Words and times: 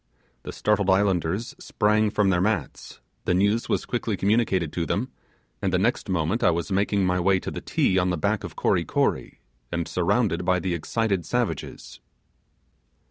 The 0.41 0.51
startled 0.51 0.89
islanders 0.89 1.53
sprang 1.59 2.09
from 2.09 2.31
their 2.31 2.41
mats; 2.41 3.01
the 3.25 3.35
news 3.35 3.69
was 3.69 3.85
quickly 3.85 4.17
communicated 4.17 4.73
to 4.73 4.87
them; 4.87 5.11
and 5.61 5.71
the 5.71 5.77
next 5.77 6.09
moment 6.09 6.43
I 6.43 6.49
was 6.49 6.71
making 6.71 7.05
my 7.05 7.19
way 7.19 7.39
to 7.39 7.51
the 7.51 7.61
Ti 7.61 7.99
on 7.99 8.09
the 8.09 8.17
back 8.17 8.43
of 8.43 8.55
Kory 8.55 8.83
Kory; 8.83 9.41
and 9.71 9.87
surrounded 9.87 10.43
by 10.43 10.57
the 10.59 10.73
excited 10.73 11.23
savages. 11.23 11.99